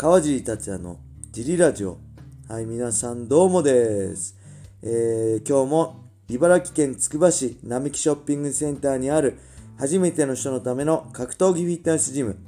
[0.00, 0.98] 川尻達也の
[1.30, 1.98] ジリラジオ。
[2.48, 4.34] はい、皆さんどうもです。
[4.82, 9.38] えー、今日も茨城県つくば市並木ショッピングセンターにある
[9.76, 12.38] 初めての人のための格闘技フィットネスジム、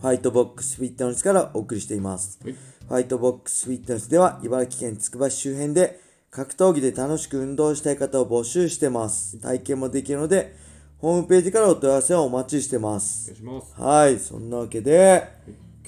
[0.00, 2.40] ファイトボックスフィットネスからお送りしています。
[2.42, 6.00] はいファイトボックスフィットネスでは茨城県つくば市周辺で
[6.32, 9.38] 格闘技で楽しく運動したい方を募集してます。
[9.38, 10.56] 体験もできるので、
[10.98, 13.38] ホームページからお問い合わせをお待ちしてまおす願い。
[13.38, 13.80] します。
[13.80, 15.28] はい、そんなわけで、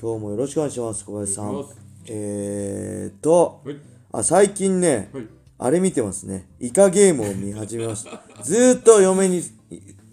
[0.00, 1.64] 今日もよろしくお願いします、小林さん。
[2.06, 3.76] えーと、はい。
[4.12, 5.26] あ、最近ね、はい。
[5.58, 6.48] あれ見てますね。
[6.60, 8.22] イカゲームを見始めました。
[8.44, 9.42] ずーっと嫁にい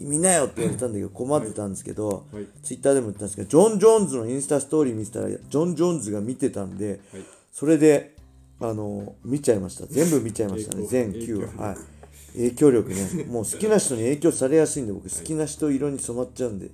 [0.00, 6.98] 見なよって言われたんだけど困ってたんですけど、はいツイッターでも言ったんですけど、ジョン・ジョーンズのインスタストーリー見てたら、ジョン・ジョーンズが見てたんで、はい。
[7.52, 8.16] それで、
[8.58, 9.86] あの、見ちゃいました。
[9.86, 10.84] 全部見ちゃいましたね。
[10.88, 11.64] 全 影響9話。
[11.68, 11.76] はい。
[12.32, 13.24] 影響力ね。
[13.28, 16.70] もう好きな人に影響されやすいんで、僕好きな人色に染まっちゃうんで。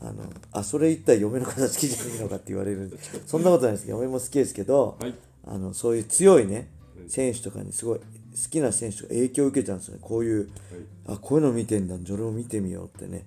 [0.00, 2.96] あの、あ、それ言ったら嫁の方好きじゃないのかって言われるんで、
[3.26, 5.14] そんなことないですけど、嫁も好きですけど、はい。
[5.46, 6.70] あのそういう強いね
[7.08, 8.04] 選手とかにすごい好
[8.50, 10.00] きな選手とか影響を受けちゃうんですよね。
[10.02, 10.48] こういう
[11.06, 13.26] あこういうの見てんだじゃあ俺も見てみようってね。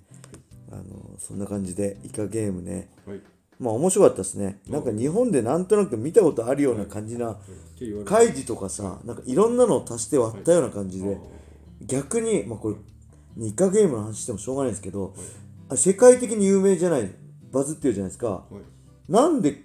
[0.70, 0.82] あの
[1.18, 2.88] そんな感じでイカゲームね。
[3.06, 3.20] はい。
[3.58, 4.60] まあ面白かったですね。
[4.68, 7.36] なんか日本でなんとなく見たことあるような感じなっ
[7.78, 11.16] て言われカイジとかさなんかいろんなのを足して割ったような感じで
[11.82, 15.20] 逆にまあこれイカゲームの話してもしょうがないですけどあ
[15.76, 17.10] 世界的に有名じゃない
[17.52, 19.12] バズってるじゃないですかはい。
[19.12, 19.64] なんで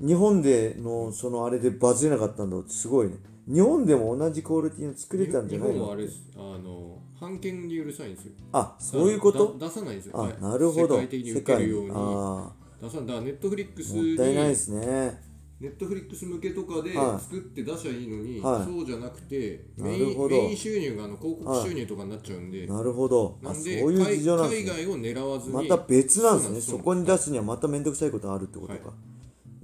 [0.00, 2.64] 日本でのそのあれでバズれなかったんだろう？
[2.64, 3.14] ってすごいね
[3.48, 5.74] 日本でも同じクオリティの作れたんじゃないの？
[5.74, 6.22] 日本はあれです。
[6.36, 8.32] あの、判権にうるさいんですよ。
[8.52, 9.56] あそういうこと？
[9.58, 10.18] だ出さないんですよ。
[10.18, 11.90] あはいなるほど世界的に受けるように。
[11.94, 13.06] あ出さない。
[13.06, 15.20] だからネットフリックスあもったいないですね
[15.58, 17.20] ネットフリックス向けとかではい。
[17.20, 18.64] 作って出しゃいいのに、はい。
[18.64, 20.28] そうじゃなくてなメインるほど。
[20.28, 23.38] メイン収入があの広告収入とかになっちゃうんで、なるほど。
[23.42, 24.70] あなんでそういう事情なん海ですね。
[24.72, 26.60] 海外を狙わずにまた別なんですね。
[26.60, 28.92] そうそこに出すにはまた面倒くさいことあるってことか、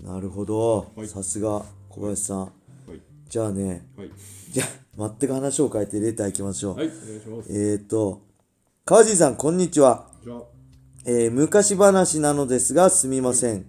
[0.02, 0.90] なるほど。
[0.96, 1.08] はい。
[1.08, 2.38] さすが小林さん。
[2.40, 2.52] はい。
[3.28, 3.86] じゃあね。
[3.96, 4.10] はい。
[4.50, 4.64] じゃ
[4.98, 7.52] あ全く話を変えてレターいきましょう、はいお願いします。
[7.52, 8.22] えーと
[8.84, 10.06] 川尻さんこんにちは。
[10.24, 10.42] じゃあ
[11.04, 13.66] えー昔話なのですがすみません、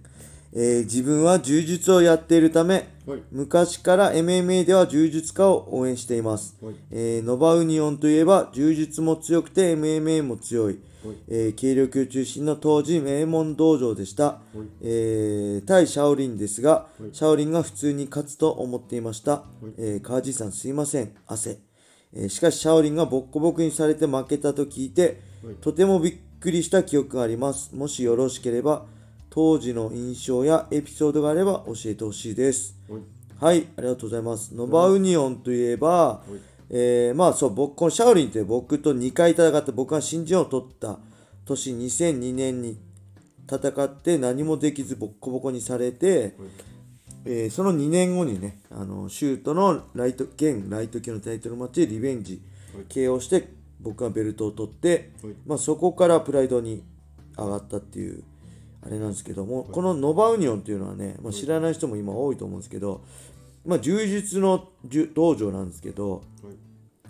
[0.54, 3.22] えー自分は柔術をやっているためはい。
[3.30, 6.74] 昔から MMA では柔術家を応援しています、はい。
[6.90, 11.16] えーノバウニオンといえば柔術も強くて MMA も強い、はい。
[11.28, 14.38] えー軽量級中心の当時名門道場でした、
[14.80, 19.42] えー対シャオリンですが、シャオリンが普通に勝つと思っていました、
[19.76, 21.12] えー川地さんすいません。
[21.26, 21.58] 汗、
[22.14, 25.20] えーしかしシャオリンがボッコボコにされて負けたと聞いて、
[25.60, 27.74] とてもびっくりした記憶があります。
[27.74, 28.86] もしよろしければ
[29.34, 32.76] 当時の印象やエピソードがあれば教えてほしいです。
[32.88, 33.02] はい。
[33.40, 34.54] はい、ありがとうございます。
[34.54, 36.22] ノバウニオンといえば、
[36.70, 41.00] えーまあそう、僕、このシャオリンって僕と2回戦って、僕が新人を取った
[41.46, 42.78] 年2002年に
[43.52, 46.36] 戦って何もできずボッコボコにされて、
[47.24, 52.40] えーその2年後にね、あのシュートのライト、現ライト級のタイトルマッチでリベンジ、
[52.88, 53.48] KO して
[53.80, 55.34] 僕がベルトを取って、はい。
[55.44, 56.84] まあ、そこからプライドに
[57.36, 58.22] 上がったっていう
[58.86, 63.02] あれなんですけども、このノバウニオンっていうのはね、まあ、知らない人も今多いと思うんですけど、
[63.64, 66.22] まあ、柔術の柔道場なんですけど、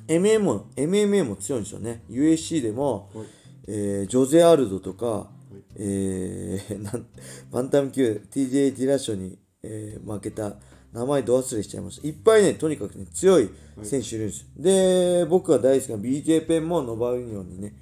[0.07, 2.03] MMA も MMA も強いんですよね。
[2.09, 3.27] USC でも、はい。
[3.67, 5.31] えージョゼ・アルドとか、
[5.77, 7.07] えー なん
[7.51, 10.57] バンタム級 TJ ディラッショに、えー負けた
[10.93, 12.07] 名前ど忘れしちゃいました。
[12.07, 13.49] いっぱいねとにかくね強い
[13.83, 14.41] 選手いるんです。
[14.43, 17.75] よ、で僕が大好きな BJ ペンもノバウニオンにね、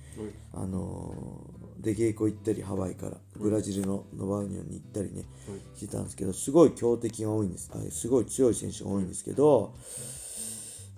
[0.53, 5.25] あのーで稽古行ったりハワイからブラジルのノバウニオンに行ったりね、
[5.77, 7.71] してたんですけどすごい強敵が多いんです。
[7.75, 9.75] あすごい強い選手が多いんですけど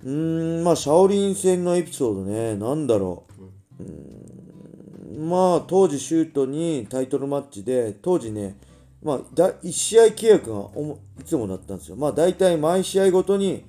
[0.02, 3.24] うーんまあシャオリン戦のエピソードねなんだろ
[3.78, 3.82] う。
[3.82, 8.56] うーんまあ当時シュートにタイトルマッチで当時ね
[9.02, 10.68] まあだ1試合契約が
[11.20, 11.96] いつもだったんですよ。
[11.96, 13.64] まあ大体毎試合ごとに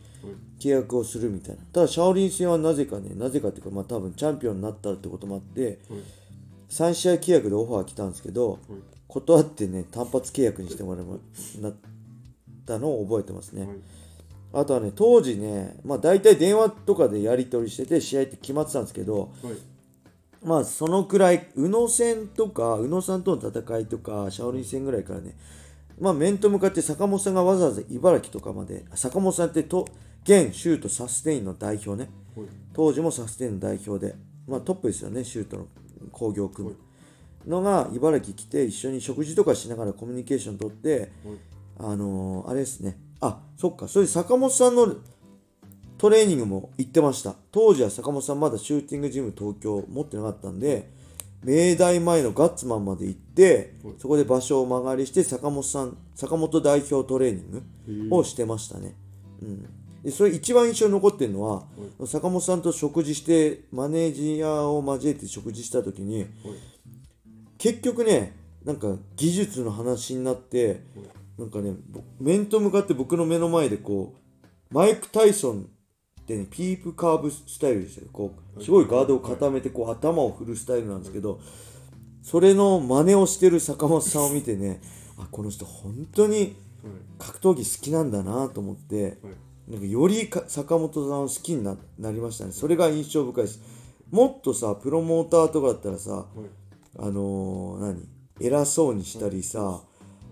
[0.59, 1.61] 契約をするみたいな。
[1.71, 5.79] ただシャオリン戦はなぜかねなぜかっていうかまあ多分チャンピオンになったってこともあって、
[6.69, 8.59] 3試合契約でオファー来たんですけど、
[9.07, 11.17] 断ってね単発契約にしてもらいま
[11.61, 11.73] なっ
[12.65, 13.67] たのを覚えてますね、
[14.53, 19.53] あとはね当時ねまあ大体電話とかでやり取りしてて試合って決まってたんですけどはい。
[20.43, 25.35] まあそのくらい宇野戦とか宇野さんとの戦いとかシャオリン戦ぐらいからね
[25.99, 29.87] まあ面と向かって坂本さんがわざわざ茨城とかまで坂本さんってと
[30.23, 32.09] 現シュートサステインの代表ね。
[32.35, 32.47] はい。
[32.73, 34.15] 当時もサステインの代表で
[34.47, 35.67] まあトップですよねシュートの
[36.11, 36.77] 工業を組む。
[37.47, 41.11] のが茨城来て一緒に食事とかしながらコミュニケーション取って
[41.77, 42.97] あのーあれですね。
[43.21, 43.87] あそっか。
[43.87, 44.95] それで坂本さんの
[45.97, 47.35] トレーニングも行ってました。
[47.51, 50.91] 当時は坂本さんまだシューティングジム東京持ってなかったんで
[51.43, 53.93] 明大前のガッツマンまで行ってはい。
[53.99, 58.95] そこで場所を間借りして坂本さん坂本代表トレーニングをしてましたね、
[59.41, 59.69] うん、
[60.05, 61.63] でそれ一番印象に残ってるのは、
[62.05, 66.27] 坂本さんと食事してマネージャーを交えて食事した時に
[67.57, 70.81] 結局ねなんか技術の話になって
[71.39, 75.61] なんかねぼ面と向かって僕の目の前でこうマイク・タイソン
[76.21, 78.07] ってねピープカーブスタイルでしたよ。
[78.13, 81.39] こうすごいガードを固めてこう頭を振るスタイルなんですけど
[82.21, 84.81] それの真似をしてる坂本さんを見てね
[85.17, 86.55] あこの人本当に
[87.17, 92.51] 格闘技好きなんだなと思ってはいなんかよりか坂本さんを好きにななりましたね。
[92.51, 93.59] それが印象深いです
[94.11, 96.25] もっとさプロモーターとかだったらさ
[96.99, 98.07] あのー何
[98.39, 99.81] 偉そうにしたりさ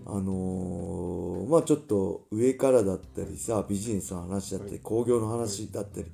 [0.06, 6.06] あのーまあちょっと上からだったりさビジネスの話だったり興行の話だったり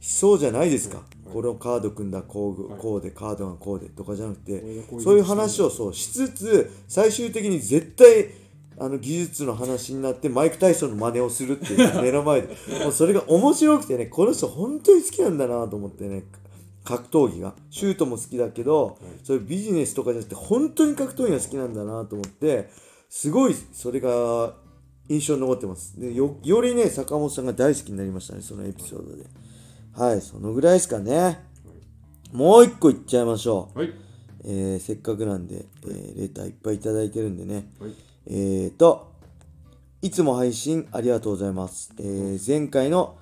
[0.00, 1.02] しそうじゃないですか。
[1.32, 4.60] このカード組んだこうこうでカードがこうでとかじゃなくて
[5.00, 8.30] そういう話をそうしつつ最終的に絶対
[8.80, 12.48] あの技術の話になってマイク・タイソンの真似をするっていう 目の前で。
[12.82, 16.24] もうそれが面白くてねこの人本当に好きなんだなと思ってね。
[16.82, 17.54] 格闘技が。
[17.68, 22.70] シュートも好きだけど、そういうビジネスとかじゃなくて本当に格闘技が好きなんだなと思って
[23.10, 24.54] すごいそれが
[25.08, 26.00] 印象に残ってます。
[26.00, 29.24] でよよりね坂本さんが大好きになりましたねそのエピソードで。
[29.92, 31.44] はいそのぐらいですかね。
[32.32, 33.78] もう一個いっちゃいましょう。
[33.78, 33.92] はい。
[34.44, 37.92] えーせっかくなんで、えーレターいっぱいいただいてるんでね、はい
[38.32, 39.10] えーと、
[40.02, 41.92] いつも配信ありがとうございます。
[41.98, 43.16] えー前回の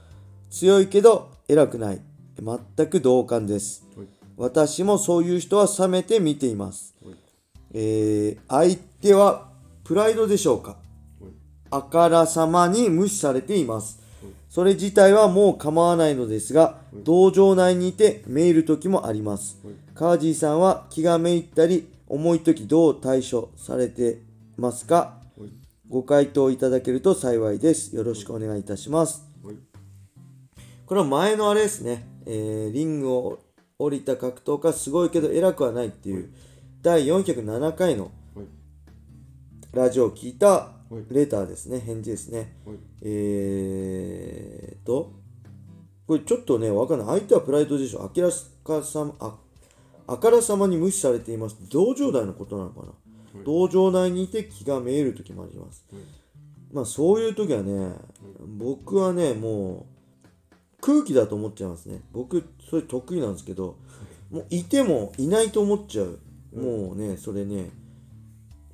[0.50, 2.00] 強いけど偉くない、
[2.36, 3.86] 全く同感です。
[3.96, 4.06] はい
[4.36, 6.94] 私もそういう人は冷めて見ています。
[7.02, 7.14] はい
[7.72, 9.48] えー相手は
[9.82, 10.72] プライドでしょうか？
[10.72, 10.78] はい
[11.70, 13.98] あからさまに無視されています。
[14.50, 19.56] それ自体はもう構わないのですが、道場内にいてめいる時もあります。
[19.94, 24.27] カージーさんは気がめいったり、重い時どう対処されて
[24.58, 25.22] ますか
[25.88, 27.94] ご回答いただけると幸いです。
[27.96, 29.24] よろしくお願いいたします。
[30.84, 33.38] これは前のあれですね、えーリングを
[33.78, 36.30] 降りた格闘家すごいけど偉くはないっていう
[36.82, 38.10] 第407回の
[39.72, 40.70] ラジオを聞いた
[41.10, 42.56] レターですね、返事ですね。
[42.66, 45.12] はいえーと、
[46.06, 47.06] これちょっとね、わかんない。
[47.06, 48.04] 相手はプライドでしょ。
[48.04, 48.28] あきら
[48.64, 49.36] かさま、あ
[50.06, 51.56] あからさまに無視されています。
[51.70, 52.92] 道場内のことなのかな。
[53.44, 55.84] 道場内にいて気がめえる時もあります。
[56.72, 57.94] まあそういう時はね、
[58.58, 59.98] 僕はね、もう
[60.80, 62.02] 空気だと思っちゃいますね。
[62.12, 63.76] 僕、それ得意なんですけど、
[64.30, 66.18] もういてもいないと思っちゃう。
[66.54, 67.70] もうね、それね、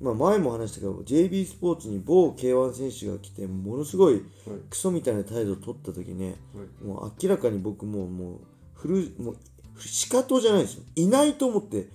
[0.01, 4.21] まあ前も話したけど、JB スポーツに某 K1 選手が来て、ものすごい
[4.69, 8.39] クソみたいな態度を取った時ね、はいもう明らかに僕もう、もう、
[8.73, 9.37] フル、もう、
[9.79, 10.83] 仕方じゃないですよ。
[10.95, 11.87] いないと思って、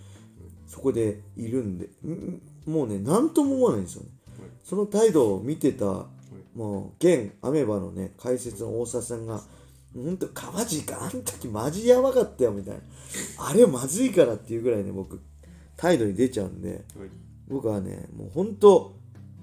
[0.67, 4.09] そこでいるんで、んもうね、なんとも思わないんですよね。
[4.65, 6.07] その態度を見てた、
[6.55, 9.41] もう、現アメバのね、解説の大沢さんが、
[9.95, 12.81] ほんと、かまじいか、あん時マジやばかったよ、みたいな。
[13.39, 15.21] あれまずいからっていうぐらいね、僕、
[15.77, 16.81] 態度に出ちゃうんで、はい
[17.49, 18.95] 僕はね、もう本当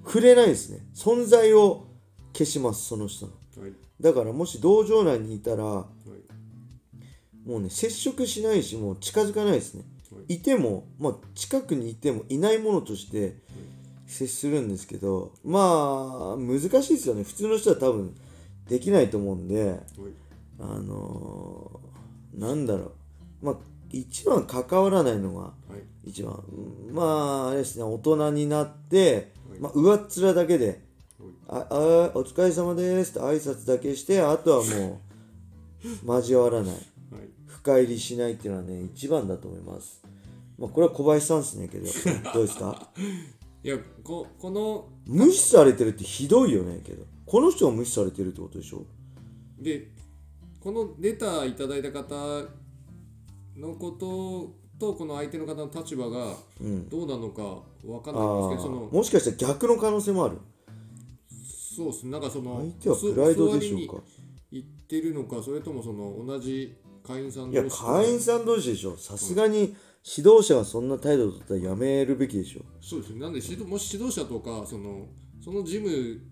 [0.06, 0.80] 触れないですね。
[0.96, 1.88] 存在を
[2.32, 3.34] 消します、その人の。
[3.62, 9.84] はいだからもし道場内にいたら、はいもうね、接触しないし、もう近づかないですね。
[10.28, 13.38] いても、まあ、近くにいてもいないものとして
[14.06, 17.24] 接するんですけど、まあ、難しいですよね。
[17.24, 18.16] 普通の人は多分
[18.70, 19.80] できないと思うんで、はい
[20.60, 21.88] あのー
[22.40, 22.92] なんだろ
[23.42, 23.46] う。
[23.46, 23.56] まあ、
[23.90, 25.52] 一番関わらないのが、は
[26.06, 26.10] い。
[26.10, 26.34] 一番。
[26.34, 27.84] うんまああれですね。
[27.84, 30.82] 大人になって、まあ、上っ面だけで
[31.48, 31.76] 「ああ
[32.14, 35.02] お疲れ様です」って挨拶だけしてあとはも
[36.06, 36.82] う 交わらないはい
[37.58, 40.02] 深入りしないっていうのはね一番だと思います。
[40.58, 41.86] まあこれは小林さんですねけど。
[42.34, 42.90] どうですか？
[43.64, 47.04] いやここの無視されてるってひどいよねけど。
[47.26, 48.86] この人が無視されてるってことでしょ？
[49.60, 49.92] で
[50.60, 52.16] このレターいただいた方
[53.58, 56.88] のこととこの相手の方の立場がうん。
[56.90, 57.42] どうなのか
[57.86, 60.38] わかんあないんですけど、そのあもしかしたら逆の可能性もある。
[61.76, 62.12] そうですね。
[62.12, 63.88] なんかその相手はプライドでしょうか？
[63.88, 64.04] 教わ
[64.52, 66.76] りに行ってるのかそれともその同じ
[67.08, 68.98] 会員さんいや同士会員さん同士でしょ。
[68.98, 69.76] さすがに
[70.18, 72.62] 指導者がそんな態度を取ったらやめるべきでしょ。
[72.82, 73.20] そうですね。
[73.20, 75.08] なんで指導もし指導者とかその
[75.44, 75.90] そのジム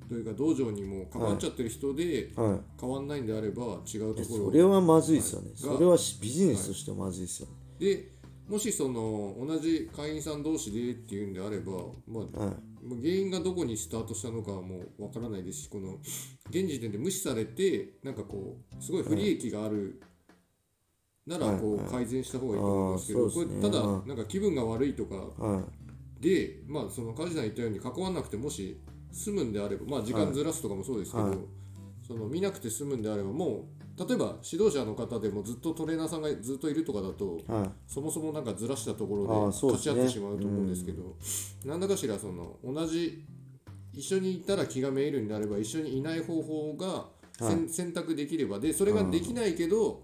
[0.10, 2.60] というか道場にも関わっちゃってる人ではい。
[2.80, 5.50] 変わんないんであれば違うところそれはまずいですよね。
[5.50, 5.58] はい。
[5.58, 7.54] それはしビジネスとしてまずいですよね。
[7.80, 8.12] で
[8.48, 11.72] もしその同じ会員さん同士でっていうんであれば、
[12.08, 12.56] まあ、はい。
[13.02, 15.98] 原因がどこにスタートしたのかはもうわからないですしこの
[16.52, 20.00] 現時点で無視されてなんかこうすごい不利益がある
[21.28, 25.64] ならこう改善した方がいいと思いますけど、これただなんか気分が悪いとかはい。
[26.22, 28.80] でまあその梶さん言ったように関わらなくてもし
[29.12, 31.38] 済むんであればまあ時間ずらすとかもそうですけど、はい。
[32.08, 33.68] その見なくて済むんであればも
[33.98, 37.70] う例えば指導者の方でもずっとトレーナーさんがずっといるとかだとはい。
[37.88, 41.16] そもそもなんかずらしたとこあろで勝ち合ってしまうと思うんですけど
[41.66, 43.26] なんだかしらその同じ
[43.94, 47.08] 一緒にいたら気がめいるんであれば一緒にいない方法が
[47.68, 50.04] 選択できればでそれができないけど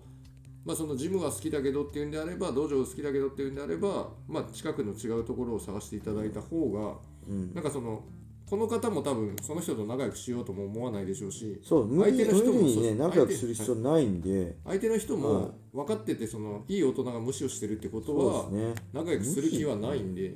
[0.63, 7.53] まあそのジムは好きだけどっていうんであれば道場好きだけどっていうんであればまあ近くの違うところを探していただいた方がうん。
[7.53, 8.03] なんかその
[8.49, 14.57] この方も多分その人と仲良くしようとも思わないでしょうしそう無理相手の人もにね仲良くする必要ないんで。
[14.65, 18.75] 相手の人はいも分かっててそのいい大人が無視をしてるってことはね。
[18.91, 20.35] 仲良くする気はないんで。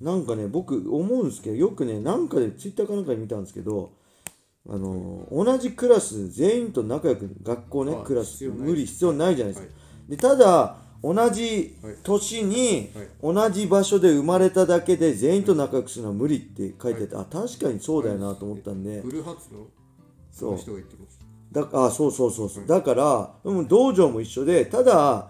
[0.00, 3.92] なんかね僕思うんですけどよくねなんかでツイッターかなんかで見たんですけど
[4.68, 9.74] あの同じクラス全員と仲良く学校ねあクラス無理必要ないじゃないですか、は
[10.08, 10.10] い。
[10.10, 11.96] でただ同じはい。
[12.02, 13.08] 年にはい。
[13.22, 19.66] 同じ場所で生まれただけで全員と仲良くするのは無理って書いてて、あ確かにそうだよなと思ったんで、ブルーハーツの
[20.32, 21.20] そそうの人が言ってます。
[21.52, 25.28] だあそうそうそうそう、だからうん道場も一緒でただ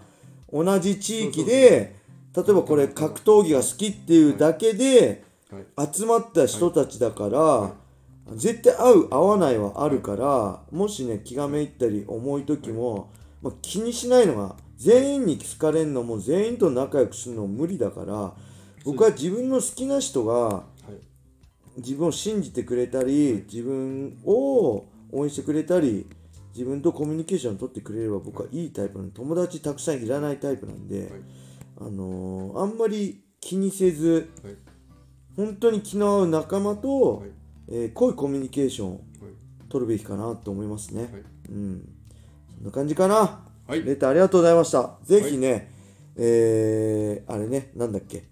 [0.52, 1.97] 同じ地域で
[2.35, 5.93] 例えばこれ格闘技が好きっていうだけではい。
[5.93, 7.73] 集まった人たちだから、
[8.35, 18.35] 絶対合う合わないはあるから、もしね気がめいったり重い時も、まあ、気にしないのが全員に好かれるのも全員と仲良くするのも無理だから
[18.85, 20.66] 僕は自分の好きな人がはい。
[21.78, 26.06] 自分を信じてくれたり自分を応援してくれたり
[26.54, 31.11] 自分とコミュニケーションを取ってくれれば僕はいいタイプなの友達たくさんいらないタイプなんで、はい
[31.78, 34.54] あのーあんまり気にせずはい。
[35.37, 37.30] 本当に気の合う仲間と、はい。
[37.68, 39.00] えー濃いコミュニケーションをはい。
[39.68, 41.11] 取るべきかなと思いますね、はい。
[41.50, 41.88] うん。
[42.58, 43.44] そんな感じかな。
[43.66, 43.82] はい。
[43.82, 44.96] レターありがとうございました。
[45.02, 45.73] ぜひね、
[46.16, 48.25] えーあれねなんだっけ？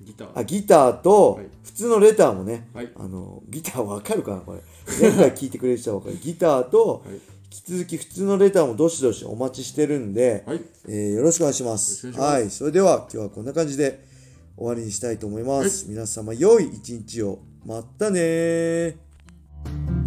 [0.00, 0.38] ギター。
[0.38, 1.46] あギターとはい。
[1.62, 2.90] 普通のレターもね、はい。
[2.96, 4.60] あのギターわかるかなこれ。
[5.00, 7.14] 前回聞いてくれる人はわかるギターとはい。
[7.14, 7.20] 引
[7.50, 10.60] き続き普通のレターもどしどしお待ちしてるんで、はい。
[10.88, 12.08] えーよろしくお願いします。
[12.08, 12.50] いしはい。
[12.50, 14.04] それでは今日はこんな感じで
[14.56, 19.99] 終わりにしたいと思います、皆様良い一日をまたねー。